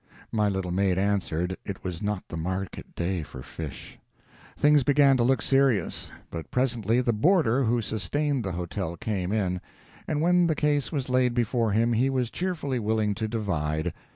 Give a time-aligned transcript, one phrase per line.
[0.31, 3.99] My little maid answered, it was not the market day for fish.
[4.57, 9.61] Things began to look serious; but presently the boarder who sustained the hotel came in,
[10.07, 13.93] and when the case was laid before him he was cheerfully willing to divide.